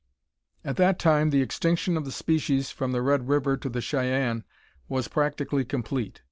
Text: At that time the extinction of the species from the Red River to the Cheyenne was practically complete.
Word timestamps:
At 0.65 0.77
that 0.77 0.97
time 0.97 1.29
the 1.29 1.43
extinction 1.43 1.95
of 1.95 2.05
the 2.05 2.11
species 2.11 2.71
from 2.71 2.91
the 2.91 3.03
Red 3.03 3.27
River 3.29 3.55
to 3.57 3.69
the 3.69 3.81
Cheyenne 3.81 4.43
was 4.89 5.07
practically 5.07 5.63
complete. 5.63 6.19